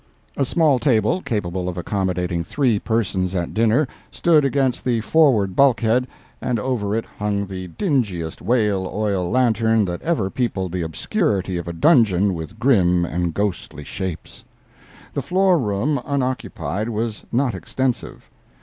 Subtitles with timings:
[0.35, 6.07] A small table, capable of accommodating three persons at dinner, stood against the forward bulkhead,
[6.41, 11.67] and over it hung the dingiest whale oil lantern that ever peopled the obscurity of
[11.67, 14.43] a dungeon with grim and ghostly shapes.
[15.13, 18.27] The floor room unoccupied was not extensive.